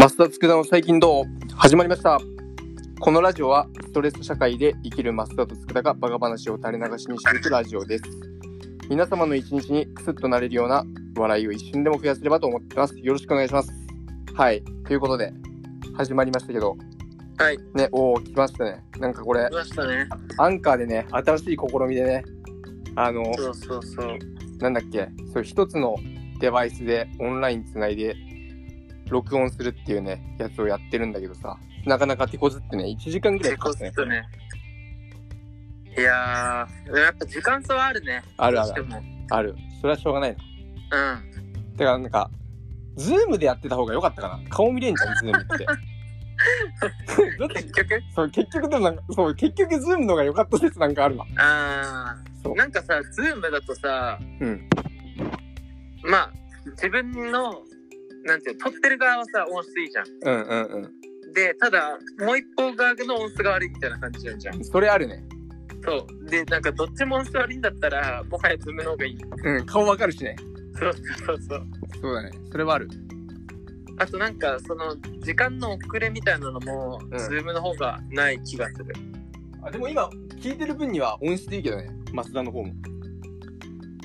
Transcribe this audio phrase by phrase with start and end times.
[0.00, 1.24] 増田佃の最近どう？
[1.56, 2.18] 始まりました。
[3.00, 8.04] このラジオはストレス社会で生きる増田と佃がバカ話を垂れ流しにしていくラジオです。
[8.88, 10.86] 皆様の一日にクスッとなれるような
[11.18, 12.98] 笑いを一瞬でも増やせればと思ってます。
[12.98, 13.70] よろしくお願いします。
[14.34, 14.62] はい。
[14.86, 15.34] ということで、
[15.94, 16.78] 始まりましたけど、
[17.36, 17.58] はい。
[17.74, 18.82] ね、おー、来ましたね。
[18.98, 20.08] なんかこれ来、ましたね。
[20.38, 22.24] アンカーでね、新しい試みでね、
[22.96, 24.18] あの、そうそうそう。
[24.60, 25.94] なんだっけ、そう一つの
[26.40, 28.16] デバイスでオンラインつないで
[29.10, 33.88] 録音するっていうね、やつをやってるんだけどさ、なかなか手こずってね、1時間ぐらいかかったね。
[33.90, 34.22] っとね。
[35.96, 38.22] いやー、やっぱ時間差はあるね。
[38.36, 38.86] あるある。
[39.30, 39.56] ある。
[39.80, 40.36] それはしょうがない
[40.90, 41.14] な。
[41.14, 41.76] うん。
[41.76, 42.30] だからなんか、
[42.96, 44.40] ズームでやってた方が良かったかな。
[44.48, 45.66] 顔見れんじゃん、ズームって。
[47.38, 48.02] だって、結局？
[48.14, 51.26] そう、結局でもなんか、そう、結局ズームの方が良かった説なんかあるわ。
[51.36, 52.56] あそうー、。
[52.56, 54.68] なんかさ、ズームだとさ、うん。
[56.02, 56.32] まあ、
[56.72, 57.62] 自分の、
[58.24, 60.06] なんていうの、撮ってる側はさ、音質いいじゃん。
[60.06, 60.92] うんうんう
[61.32, 64.60] で、ただ、もう一方側の音質が悪いみたいな感じなんじゃん。
[64.60, 64.64] ん。
[64.64, 65.24] それあるね。
[65.84, 66.26] そう。
[66.28, 69.18] で、なんかどっちも音質悪いんだったら、もはやズームの方がいい。
[69.44, 70.36] うん、顔わかるしね。
[70.78, 71.66] そうそうそう。
[72.00, 72.30] そうだね。
[72.50, 72.88] それはある。
[73.98, 78.86] あとなんか、その、時間の遅れみたいなのも、うんズームの方がない気がする。
[79.62, 81.90] あ、でも今、聞いてる分には音質いいけどね。
[82.12, 82.72] 増田の方も。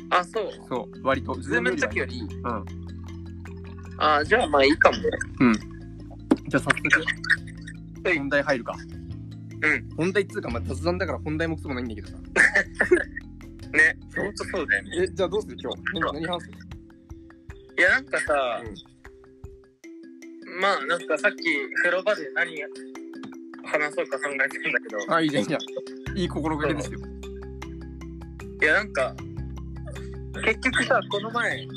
[0.10, 0.50] あ、そう。
[0.70, 1.34] そう、割と。
[1.36, 2.64] ズームの時よりり、は
[3.96, 4.06] ね。
[4.06, 5.04] あ、じゃあまあいいかもね。
[5.40, 5.48] うん。
[5.48, 5.54] うん。
[5.54, 6.72] じゃあ早速、
[8.04, 8.76] はい本題入るか。
[9.62, 9.90] うん。
[9.98, 12.14] 本題っつうか、まあ雑談だから本題もクソもないんだけどさ。
[13.76, 14.90] ね、ほんとそうだよね。
[15.04, 15.58] え、じゃあどうする？
[15.62, 15.82] 今日。
[15.94, 16.50] 何何話す？
[17.78, 18.76] いや、なんかさ、うん
[20.62, 21.44] まあなんかさっき
[21.84, 26.18] 風呂場で何話そうか考えてたんだけど、あ、いいじゃん、いいじゃん。
[26.18, 27.00] いい心がけですよ。
[28.62, 29.14] いやなんか、
[30.46, 31.68] 結局さ、この前、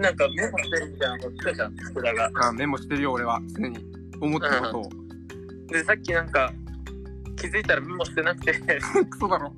[0.00, 2.30] なんかメモしてるじゃん、福田が。
[2.42, 3.38] あ、メモしてるよ、俺は。
[3.54, 3.78] 常に。
[4.20, 4.88] 思ったことを。
[5.68, 6.52] で、さっきなんか、
[7.36, 8.54] 気づいたらメモしてなくて、い
[9.10, 9.54] クソだろ。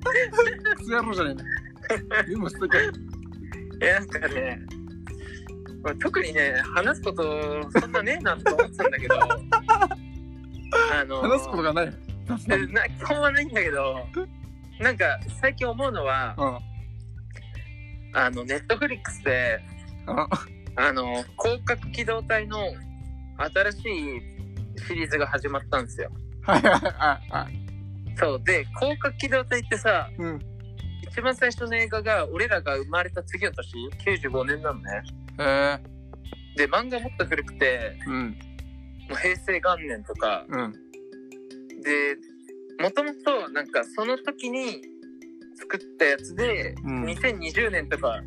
[0.75, 2.23] クソ野郎じゃねえんだ。
[2.27, 2.77] メモしとけ。
[3.85, 4.59] やなんかね、
[5.81, 9.15] まあ、特にね、話すことそんなねえなと思ってたんだけど、
[10.91, 11.85] あの話すことがない。
[11.85, 14.07] な基本はないんだけど、
[14.79, 16.73] なんか最近思うのは、うん。
[18.15, 19.59] あの、ネットフリックスで、
[20.07, 20.27] あ、
[20.75, 22.57] あの、広角機動隊の
[23.37, 23.79] 新しい
[24.87, 26.11] シリーズが始まったんですよ。
[26.41, 27.63] はいはいはいはい。
[28.17, 28.43] そう。
[28.43, 30.39] で、広角機動隊ってさ、うん。
[31.03, 33.75] 一番最初の映画が、俺らが生まれた次の年、
[34.05, 35.03] 95年なのね。
[35.39, 35.79] へえ。
[36.57, 38.29] で、漫画もっと古くて、うん。
[39.09, 40.71] もう平成元年とか、うん。
[41.81, 42.17] で、
[42.79, 44.81] もともとなんかその時に
[45.55, 48.21] 作ったやつで、うん2020年とか、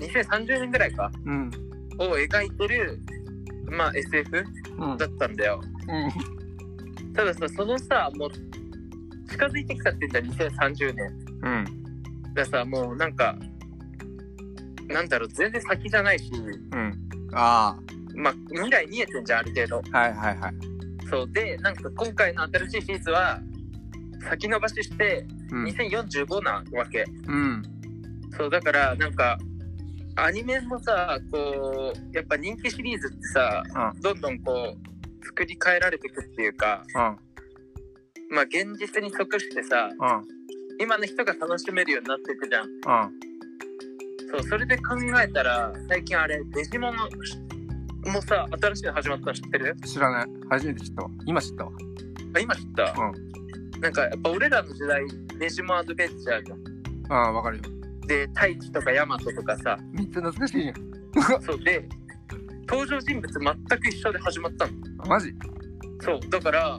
[0.00, 1.50] 2030年ぐらいか、うん。
[1.98, 3.00] を描いてる、
[3.70, 4.44] まあ SF
[4.78, 4.96] うん。
[4.96, 5.60] だったんだよ。
[5.88, 7.12] うん。
[7.12, 8.30] たださ、そのさ、もう、
[9.28, 11.06] 近づいてきたって言ったら2030年。
[11.42, 11.64] うん。
[12.34, 13.36] だからさ、もうなんか、
[14.88, 17.08] なんだろう、全然先じゃないし、うん。
[17.32, 17.76] あ
[18.14, 19.82] まあ、未来見えてんじゃん、ある程度。
[19.92, 19.98] あ。
[19.98, 20.54] はいはいはい。
[21.10, 21.30] そう。
[21.32, 23.40] で、なんか今回の新しいシリーズは、
[24.28, 25.64] 先延ばしして、うん。
[25.64, 27.04] 2045なわけ。
[27.26, 27.62] うん。
[28.36, 29.38] そう、だから、なんか、
[30.20, 33.62] アニメもさ、こう、やっぱ人気シリーズってさ、
[34.02, 37.00] どんどんこう、作り変えられていくっていうか、うん。
[38.34, 40.26] まあ現実に即してさ、うん。
[40.80, 42.66] 今の人が楽しめるようになっていくじゃん。
[42.66, 43.20] うん。
[44.30, 46.96] そう、それで考えたら、最近あれ、デジモン
[48.10, 49.76] もさ、新しいの始まったの知ってる？
[49.86, 50.26] 知らない。
[50.50, 51.10] 初めて知ったわ。
[51.26, 51.72] 今知ったわ。
[52.34, 55.02] あ、今知った、うなんか、やっぱ俺らの時代、
[55.38, 57.12] デジモンアドベンチャーじゃん。
[57.12, 57.62] ああ、わかるよ。
[58.08, 61.42] で、太一とかヤマトとかさ、めっちゃ懐かしいじゃん。
[61.42, 61.86] そうで、
[62.66, 64.72] 登場人物全く一緒で始まったの。
[65.04, 65.32] あマジ？
[66.00, 66.78] そう、だから、オ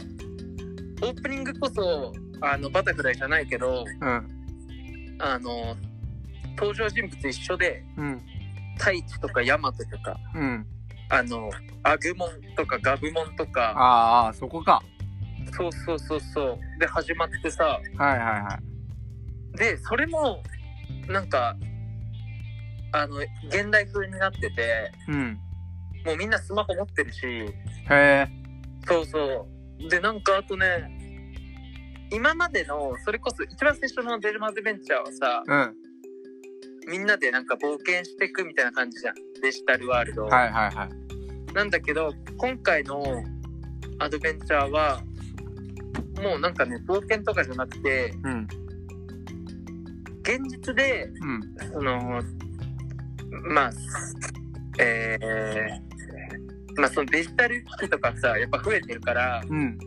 [1.06, 4.28] ープニングこそ、あの、バタフライじゃないけど、うん。
[5.20, 5.78] あの、
[6.58, 8.22] 登場人物一緒で、うん。
[8.78, 10.66] 太一とかヤマトとか、うん。
[11.10, 11.50] あの、
[11.84, 14.82] アグモンとかガブモンとか、ああ、そこか。
[15.52, 16.80] そうそうそうそう。
[16.80, 18.60] で、始まってさ、はいはいは
[19.56, 19.58] い。
[19.58, 20.42] で、それも、
[21.10, 21.56] なんか、
[22.92, 23.18] あの、
[23.48, 25.40] 現代風になってて、うん。
[26.06, 27.52] もうみんなスマホ持ってるし、へ
[27.90, 28.28] え。
[28.88, 29.48] そうそ
[29.80, 29.90] う。
[29.90, 30.90] で、なんかあとね、
[32.12, 35.76] 今までの、それこそ一番最初のデルマアドベンチャーはさ、うん。
[36.88, 39.16] みんなでなんか冒険していくみたいな感じじゃん。
[39.42, 40.26] デジタルワールド。
[40.26, 41.54] はいはいはい。
[41.54, 43.24] なんだけど、今回の
[44.00, 45.02] アドベンチャーは、
[46.22, 48.48] もうなんかね、冒険とかじゃなくて、うん。
[50.30, 51.72] 現実で、うん。
[51.74, 52.22] その、
[53.52, 53.72] まあ、
[54.78, 59.78] えー、まあそのデジタル機器とかさ、やっぱ増えてるから、うん。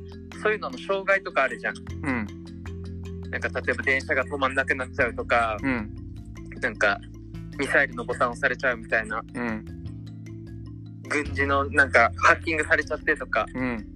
[0.42, 1.74] そういうのの障害とかあるじゃん。
[1.76, 2.26] うん。
[3.30, 5.94] なんか例えば電車が止まんなくなっちゃうとか、うん。
[6.60, 7.00] なんか
[7.58, 9.64] ミサイルのボタン押されちゃうみたいな、うん。
[11.08, 13.86] 軍事のなんかハッキングされちゃってとか、うん。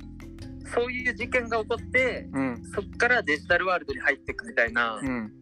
[0.73, 2.63] そういう事件が起こって、うん。
[2.73, 5.33] そっからデジタルワールドに入っていくみたいな、うん。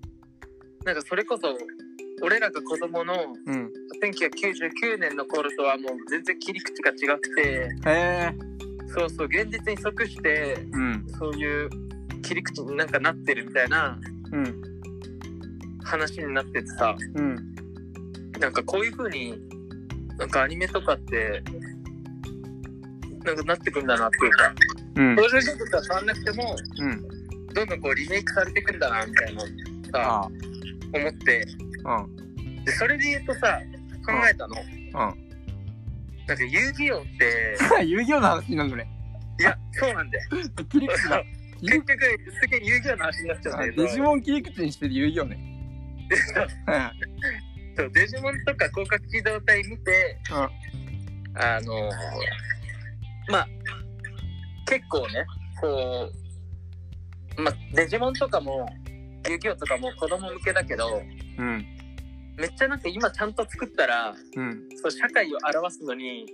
[0.84, 1.56] なんかそれこそ、
[2.22, 3.14] 俺らが子供の
[3.46, 3.72] うん。
[4.02, 7.70] 1999年の頃とはもう全然切り口が違くて。
[8.88, 11.06] そうそう、現実に即して、うん。
[11.18, 11.70] そういう
[12.22, 13.98] 切り口になんかなってるみたいな
[14.32, 14.62] うん。
[15.82, 17.54] 話になっててさ、うん。
[18.40, 19.38] なんかこういう風に、
[20.18, 21.42] なんかアニメとかって、
[23.24, 24.54] なんかなってくんだなっていうか、
[24.96, 25.16] うん。
[25.16, 27.02] 登場人物は変わんなくても、うん。
[27.54, 29.40] どんどんこうリメイクされていくんだな、みたいな
[29.92, 30.28] さ、あ
[30.98, 31.44] 思って、
[31.84, 32.04] あ。
[32.64, 33.60] で、それで言うとさ、
[34.06, 34.56] 考えたの。
[34.56, 34.92] うん。
[36.26, 37.88] なんか遊戯王って、うん。
[37.88, 38.88] 遊戯王の話になるのね。
[39.40, 40.28] いや、そうなんだよ。
[41.64, 42.00] 結局、
[42.40, 45.54] すげえ遊戯王の話になっちゃうんだけど、デジモン切り口にしてる遊戯王ね。
[47.76, 50.36] そうデジモンとか広角機動隊見て、うん。
[51.36, 51.92] あのー
[53.28, 53.48] まあ、
[54.66, 55.24] 結構ね、
[55.60, 56.10] こ
[57.38, 58.68] う、まあ、デジモンとかも、
[59.28, 61.02] 遊戯王とかも子供向けだけど、
[61.38, 61.66] うん。
[62.36, 64.68] めっちゃなんか今ちゃんと作ったら、うん。
[64.76, 66.26] そう社会を表すのに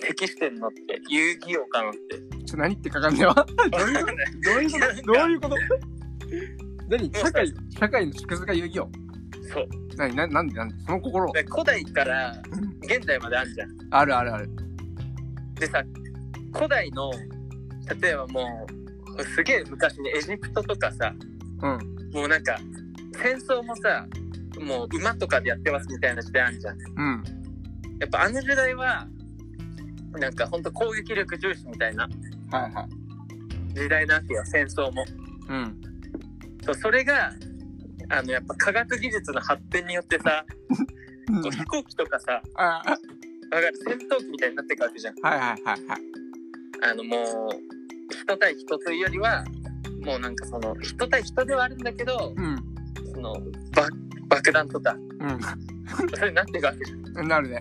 [0.00, 2.44] 適してんのって、遊戯王かなって。
[2.44, 3.34] ちょ、何言ってかかんねえわ。
[3.34, 4.16] どういうこと？
[4.42, 5.12] どういうこと？
[5.12, 5.56] どういうこと？
[6.88, 7.12] 何？
[7.14, 8.90] 社会、社会の縮図が遊戯王？
[9.52, 9.68] そう。
[9.96, 10.14] 何？
[10.14, 13.70] ななんでなんでその心で古代からうん現代まであるじゃん。
[13.90, 14.50] あるあるある。
[15.54, 15.82] でさ、
[16.54, 17.10] 古代の、
[18.00, 18.66] 例えばも
[19.18, 21.12] う、すげえ昔にエジプトとかさ、
[21.62, 22.10] うん。
[22.12, 22.58] もうなんか、
[23.22, 24.06] 戦争もさ、
[24.60, 26.78] もう馬とかでやってますみたいな時代あるじゃん。
[26.78, 27.22] うん。
[28.00, 29.06] やっぱあの時代は、
[30.12, 32.08] なんかほんと攻撃力重視みたいな
[32.50, 33.74] はいはい。
[33.74, 35.04] 時代なわけよ、戦争も。
[35.48, 35.80] うん。
[36.64, 37.32] そうそれが、
[38.08, 40.44] あの、やっぱ科学技術の発展によってさ、
[41.42, 42.82] こう飛行機とかさ、あ
[43.50, 45.14] わかる戦闘機みたいになってくわけじゃん。
[45.22, 46.00] はいはいはいはい。
[46.90, 49.44] あのもう、人対人というよりは、
[50.08, 52.56] もうなんかその、人対人ではあるんだけど、うん。
[53.12, 53.34] その、
[53.74, 53.86] ば
[54.30, 57.26] 爆弾とか、うそれになっていくわけじゃん。
[57.26, 57.28] ん。
[57.28, 57.60] なるね。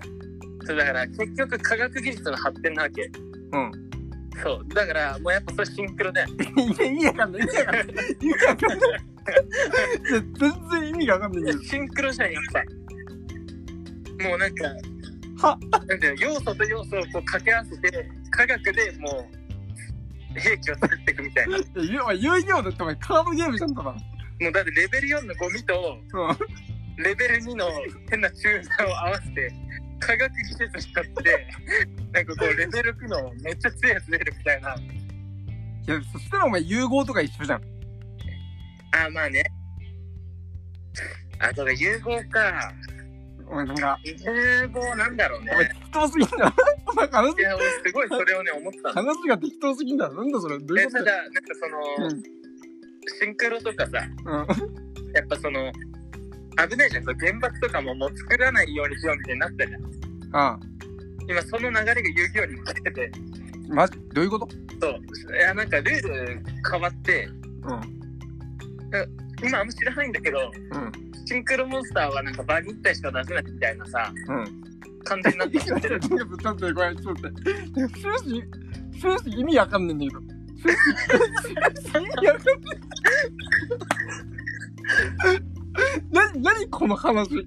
[0.66, 3.12] そうだから結局科学技術の発展なわけ。
[3.52, 3.72] うん。
[4.42, 4.74] そう。
[4.74, 6.30] だからもうやっぱそれシンクロだよ。
[6.30, 7.42] いや、意味わかんない。
[7.42, 7.86] 意味わかんない。
[8.22, 9.02] 意味わかんない。
[10.40, 11.64] 全然意味がわかんないけど。
[11.64, 14.24] シンクロじゃん、やっぱ。
[14.30, 14.64] もうなんか、
[15.42, 19.30] はなんて要素と要素をこう掛け合わせて、科学でも
[20.38, 21.57] う、兵器を作っていくみたいな。
[21.57, 23.95] もいや、遊戯王だってお前カードゲームじゃん、ただ。
[24.39, 27.04] うだってレベル4のゴミと、うん。
[27.04, 27.66] レベル2の
[28.10, 29.51] 変なチューナーを合わせて、
[30.00, 31.48] 科学技術使って、
[32.12, 34.75] なんかこうレベル9のめっちゃ強いやつ出るみたいな。
[34.75, 34.80] い
[35.88, 37.62] や、そしたらお前融合とか一緒じゃん。
[38.92, 39.44] あ、まあね。
[41.39, 42.74] あ、だから融合か。
[43.50, 45.56] お前なんか、融合なんだろうねお。
[45.56, 46.52] 前適当すぎんだろ。
[46.86, 48.94] お前話い、や、俺すごいそれをね、思ったの。
[48.94, 50.16] 話が適当すぎんだろ。
[50.16, 50.60] なんだそれ。
[50.60, 51.42] どういうこただ、なんか
[51.98, 52.24] その、うん。
[53.20, 55.14] シンクロとかさ、うん。
[55.14, 55.72] やっぱその、
[56.70, 57.04] 危ないじゃん。
[57.06, 59.82] その原爆とかももう作らないようにしようみたいになったじゃん。
[60.34, 60.60] あ
[61.30, 63.12] 今その流れが遊戯王にも来てて、
[63.72, 63.74] あ。
[63.74, 64.50] マジどういうこと？
[64.82, 65.38] そう。
[65.38, 67.82] いや、なんかルール変わって、うん。
[69.44, 70.92] 今あんま知らないんだけど、うん。
[71.27, 74.46] シンクロモンスターはなんか場に1体しか出せないみたいなさ、うん。
[75.03, 76.00] 感じになってきてる。
[76.00, 76.19] ちょっ
[79.25, 80.22] 意味わかんねえんだけど。
[80.22, 82.72] 意味わかんね
[85.25, 86.15] え。
[86.15, 87.27] なに、なにこの話。
[87.29, 87.43] 終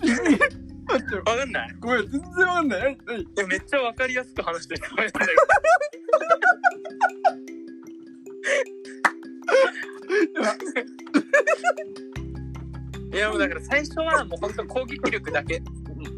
[0.00, 0.40] 始意味。
[0.88, 0.98] わ
[1.36, 2.80] かんないごめん、全然わかんない。
[2.80, 3.20] はい、はい。
[3.20, 4.82] いや、めっちゃわかりやすく話してる。
[4.90, 5.28] ごめんなさい
[13.18, 15.62] や、もうだから最初はもう本当攻撃力だけ。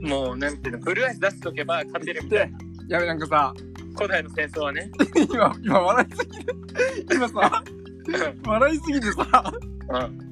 [0.02, 2.58] もう、なんていうの、ブルーアイス出しとけば勝てるみたいな。
[2.88, 3.54] やべ、なんかさ、
[3.96, 4.90] 古代の戦争はね。
[5.32, 6.54] 今、今笑いすぎて、
[7.14, 7.64] 今さ、
[8.46, 9.52] 笑いすぎてさ、
[9.88, 10.30] うん。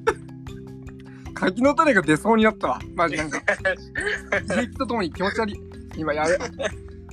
[1.33, 2.79] 柿の種が出そうになったわ。
[2.95, 3.41] マジなんか、
[4.47, 5.59] 刺激とともに気持ち悪い。
[5.95, 6.37] 今、やべ。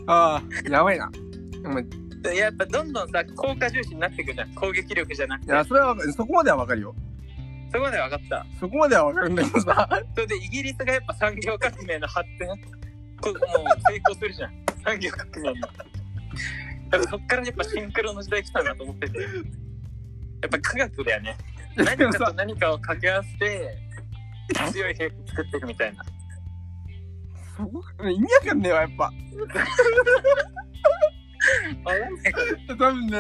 [0.07, 1.11] ああ、やばいな。
[1.65, 1.85] お前
[2.35, 4.55] いやっぱどんどんさ、効果重視になってくじゃん。
[4.55, 5.53] 攻撃力じゃなくて。
[5.53, 5.97] や、それは。
[6.13, 6.95] そこまではわかるよ。
[7.73, 8.47] そこまで分かった。
[8.61, 12.49] そこまではわかるんだけどさ、 それでイギリスがやっぱ産業革命の発展、
[13.21, 13.39] こもう
[13.89, 14.53] 成功するじゃん。
[14.85, 15.67] 産業革命の。
[15.67, 15.77] だか
[16.99, 19.19] らそっからやっぱシンクロの時代来たなと思ってて。
[19.19, 19.27] や
[20.47, 21.37] っぱ科学だよね。
[21.77, 23.77] 何かと何かを掛け合わせて、
[24.73, 26.05] 強い兵器作っていくみたいな。
[27.57, 29.07] そこ意味わかんねえわやっぱ
[31.87, 33.19] あなんでか多分ね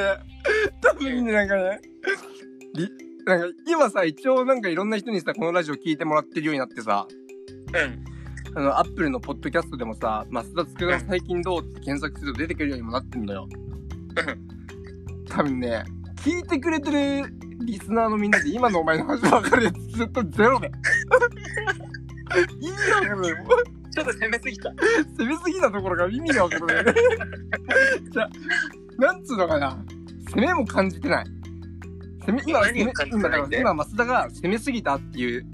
[0.82, 1.80] 多分ねなんかね
[2.74, 7.06] りなんか今さ一応なんかいろんな人にさこのラジオ聞いてもらってるようになってさ
[7.74, 8.04] うん。
[8.56, 13.48] あのアップルのポッドキャストでもさ「増田つくが最近どう?」って検索すると出てくるようにもなってんだよ。
[15.28, 15.84] 多分ね
[16.16, 17.26] 聞いてくれてる
[17.66, 20.70] リスナーのみんなで今のお前の話分かるやつずっとゼロで
[22.60, 23.28] 意味が分かるね
[23.92, 24.70] ちょっと攻めすぎた。
[25.18, 26.92] 攻めすぎたところが意味が分かるね
[28.10, 28.30] じゃあ
[28.98, 29.84] なんつうのかな。
[30.30, 31.26] 攻めも感じてない
[32.26, 35.46] 攻め今何を感じて今ないんで今増田が攻めすぎたっていう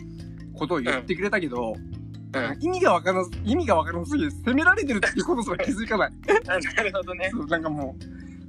[0.54, 2.58] ことを言ってくれたけど、うん。
[2.60, 6.12] 意味が分からん意味が分からんすぎて攻められてるっていうことすら気づかない。
[6.48, 7.28] あなるほどね。
[7.30, 7.96] そうなんかも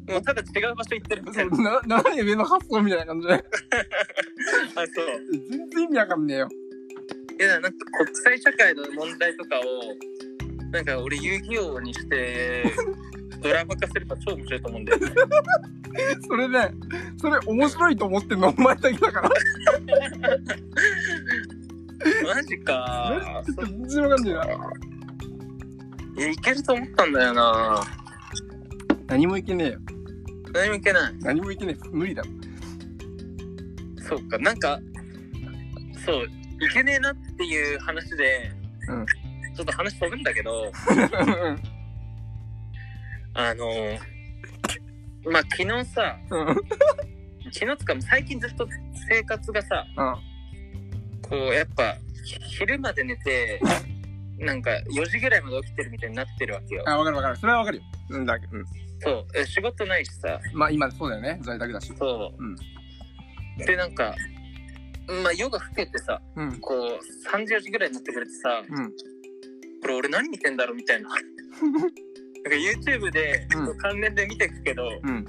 [0.08, 1.24] もうただ違う場所行ってる。
[1.26, 3.34] うみたいな斜め上の発想みたいな感じで。
[3.36, 5.06] あそう。
[5.50, 6.50] 全然意味わかんねえよ。
[7.40, 7.72] いやなんか
[8.06, 9.62] 国際社会の問題とかを
[10.72, 12.64] なんか俺遊戯王にして
[13.44, 15.08] ドラマ化すれば超面白いと思うんだよね。
[16.28, 16.74] それね
[17.18, 19.30] それ面白いと思ってんのお前だけだから。
[22.36, 23.44] マジか。
[23.46, 24.44] そ全然わかんねえな。
[26.16, 27.84] いやいけると思ったんだよな。
[29.08, 29.80] 何もいけねえよ。
[30.54, 31.14] 何もいけない。
[31.20, 31.80] 何もいけねえ。
[31.92, 32.24] 無理だ。
[34.08, 34.80] そうかなんか
[36.06, 36.30] そうい
[36.72, 38.54] けねえなっていう話で、
[38.88, 39.06] うん。
[39.56, 40.72] ちょっと話飛ぶんだけど
[43.36, 43.68] あの
[45.26, 46.48] まあ昨日さうん。
[46.48, 46.56] うん
[47.52, 48.68] 昨日つかもう最近ずっと
[49.10, 49.86] 生活がさ
[51.22, 53.62] こうやっぱひ昼まで寝て
[54.40, 56.84] なんか4時ぐらいまで起きてるみたいになってるわけよ。
[56.88, 57.36] あ分かる分かる。
[57.38, 57.84] それは分かるよ。
[58.12, 58.66] うんだけうん。
[59.00, 59.26] そう。
[59.36, 60.40] え仕事ないしさ。
[60.54, 61.40] まあ今そうだよね。
[61.44, 61.94] 在宅だし。
[61.96, 62.56] そう、うん。
[63.66, 64.16] でなんか
[65.24, 66.60] まあ夜が更けてさうん。
[66.60, 68.90] こう3時4時ぐらいになってくれてさうん。
[68.90, 71.10] これ俺何見てんだろうみたいな
[72.50, 73.48] YouTube で
[73.78, 75.24] 関連で見てくけど、うん。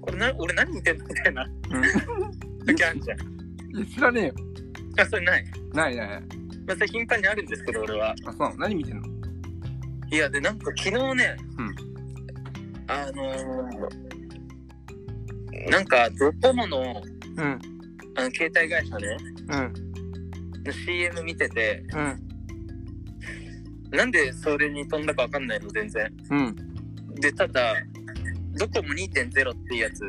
[0.00, 1.44] これな俺何見てんのみたいな。
[1.44, 1.82] うん。
[2.66, 3.18] 時あんじゃん。
[3.86, 4.34] 知らねえよ。
[4.98, 5.44] あそれない。
[5.72, 6.08] ないない。
[6.66, 8.14] まあそれ頻繁にあるんですけど俺は。
[8.24, 9.06] あそう何見てんの？
[10.10, 11.74] いやでなんか昨日ね、うん。
[12.88, 14.06] あのー
[15.70, 17.02] なんかドコモの
[17.36, 17.58] うん。
[18.16, 19.16] あの携帯会社ね
[19.48, 19.72] うん。
[20.64, 22.25] の CM 見ててうん
[23.92, 26.12] なんでそれに飛んだかわかんないの全然。
[26.30, 26.56] うん。
[27.20, 27.74] でただ
[28.58, 30.02] ドコモ2.0っていうやつ。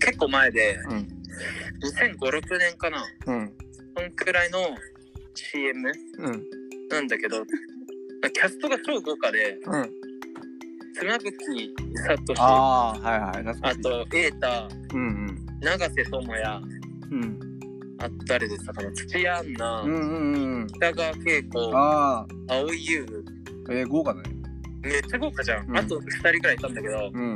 [0.00, 1.08] 結構前でうん。
[2.18, 3.04] 2005,6年かな。
[3.26, 3.52] うん。
[3.96, 4.58] そんくらいの
[5.34, 6.42] CM うん。
[6.90, 9.90] なんだけどキャストが超豪華でうん。
[10.94, 11.74] 妻夫木
[12.34, 13.54] 聡あああはいはい。
[13.54, 13.82] 懐かしい。
[13.82, 15.46] と瑛太うん。
[15.60, 16.60] 永瀬智也
[17.10, 17.51] うん
[18.02, 20.66] うんあと誰でしたかな土屋アンナ、うんうんうん。
[20.66, 22.26] 北川景子ああ。
[22.48, 23.24] 蒼井優。
[23.70, 24.30] えー、豪華だね。
[24.82, 25.76] めっちゃ豪華じゃん、うん。
[25.76, 27.34] あと2人ぐらいいたんだけどうん。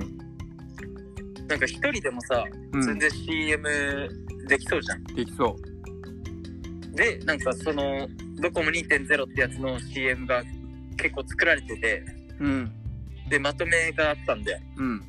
[1.46, 2.82] なんか1人でもさうん。
[2.82, 4.08] 全然 CM
[4.48, 5.56] できそうじゃん、できそ
[6.94, 8.08] でなんかその
[8.40, 10.42] ドコモ2.0ってやつの CM が
[10.96, 12.02] 結構作られてて
[12.40, 12.72] ううん。
[13.28, 15.02] でまとめがあったんでうん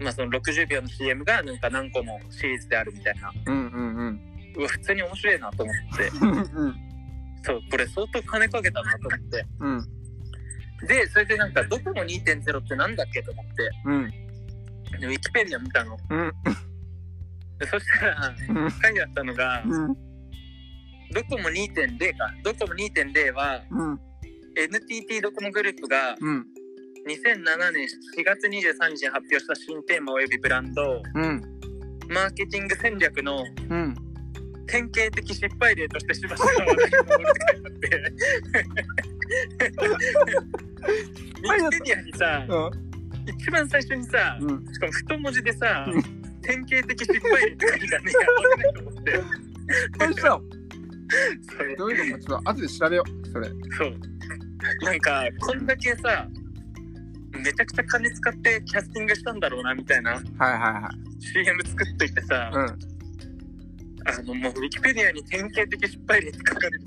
[0.00, 3.32] まあその60秒の CM がなんか何個もシリーズであるみたいな。
[3.46, 4.20] うんうんうん。
[4.56, 6.08] うわ普通に面白いなと思って。
[6.54, 6.74] うん
[7.42, 9.46] そうこれ相当金かけたなと思って。
[9.60, 10.86] うん。
[10.88, 13.70] でそれでなんかドコモ2.0ってなんだっけと思って。
[13.84, 14.10] うん。
[15.00, 15.96] でウィキペディア見たの。
[16.10, 16.32] うん。
[17.58, 18.70] でそしたらうん。
[18.70, 19.94] 書いてあったのがうん。
[21.12, 22.34] ドコモ2.0か。
[22.42, 24.00] ドコモ2.0はうん。
[24.56, 26.46] NTT ドコモグループがうん
[27.06, 27.86] 2007年
[28.18, 31.02] 4月23日に発表した新テーマ及びブランド。
[31.14, 31.40] うん。
[32.08, 33.94] マーケティング戦略のうん。
[34.66, 37.62] 典型的失敗例としてしばしば話題に上って書いて。
[37.62, 37.96] あって
[41.36, 42.44] ウィキペディアにさ
[43.38, 44.66] 一番最初にさうん。
[44.74, 46.02] しかも太文字でさうん。
[46.42, 48.14] 典型的失敗例って書いてあるねい
[48.74, 50.40] と思って失敗した
[51.78, 53.28] どういうちょっと後で調べよう。
[53.28, 53.48] それ。
[53.48, 53.94] そう。
[54.82, 56.28] なんかこんだけさ
[57.42, 61.22] めちゃくちゃ金使ってキャスティングしたんだろうなみたいなはいはいはい。
[61.22, 62.66] CM 作っといてさ、うん。
[64.08, 66.80] あのもうウィキペディアに典型的失敗例って書かれる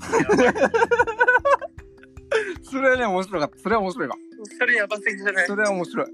[2.62, 3.58] それはね面白かった。
[3.58, 4.16] それは面白いわ
[4.58, 5.46] それやばすぎじゃない？
[5.46, 6.06] それは面白い。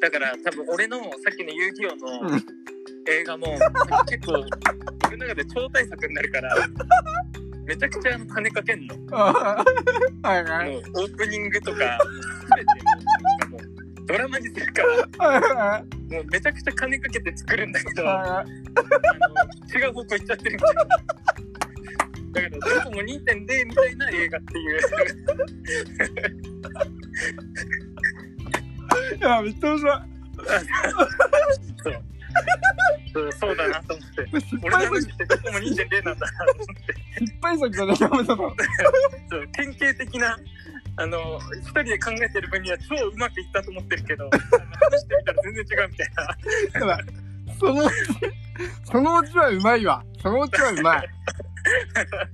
[0.00, 2.44] だから多分俺のさっきの遊戯王のうん。
[3.08, 3.46] 映画も
[4.08, 4.32] 結構
[5.08, 6.54] 俺の中で超大作になるから
[7.64, 8.94] めちゃくちゃ金かけんの。
[9.16, 9.64] は
[10.22, 10.76] いはい。
[10.76, 11.86] オープニングとか全て。
[11.86, 11.98] もう
[12.58, 13.19] なんかもう
[14.10, 14.82] ドラマにするか
[15.18, 18.50] らもうめちゃくちゃ金かけて作るんだけど、あはの
[19.78, 20.84] 違う方向行っちゃってるみたいな。
[22.32, 24.80] だから、どこも2.0みたいな映画っていう。
[29.18, 30.00] いや、めっちゃ面白い。
[31.82, 33.32] そう。
[33.32, 34.40] そうだなと思って。
[34.40, 36.94] 失俺の話ってどこも2.0なんだなと思って。
[37.18, 38.36] 失敗作だね、山本さん。
[38.38, 40.38] そう典型的な、
[41.00, 46.10] あの、一人で考えてる分には超うまくいったと思ってるけど、 話してみたら全然違うみたい
[46.86, 46.98] な。
[47.58, 47.94] そのうち、
[48.84, 50.04] そのうちはうまいわ。
[50.22, 51.08] そのうちはうまい。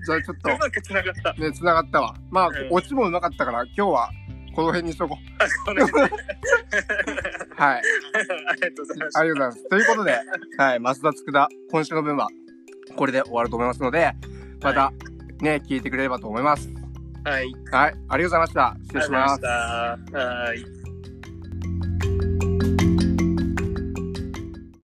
[0.04, 1.32] じゃあちょっと、うまく繋がった。
[1.34, 2.14] ね、繋がったわ。
[2.30, 4.10] まあ、うんオチもうまかったから、今日は
[4.56, 5.70] この辺にしとこう。
[7.54, 7.82] はい。
[8.48, 9.18] ありがとうございます。
[9.18, 9.68] ありがとうございます。
[9.68, 10.20] ということで、
[10.58, 12.28] はい、増田佃、今週の分は、
[12.96, 14.12] これで終わると思いますので、
[14.60, 14.92] また、
[15.40, 16.85] ね、聞いてくれればと思います。
[17.26, 17.52] はい。
[17.72, 18.76] はい、ありがとうございました。
[18.84, 19.40] 失礼します。
[19.44, 20.68] ありがとうございました。
[20.68, 20.75] はい。